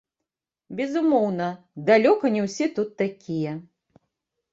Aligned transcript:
Безумоўна, 0.77 1.49
далёка 1.89 2.31
не 2.37 2.41
ўсе 2.47 2.65
тут 2.79 2.89
такія. 3.03 3.53